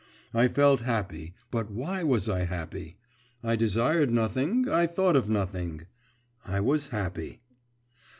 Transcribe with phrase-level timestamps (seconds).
[0.33, 1.35] I felt happy.…
[1.51, 2.97] But why was I happy?
[3.43, 5.85] I desired nothing, I thought of nothing.…
[6.43, 7.41] I was happy.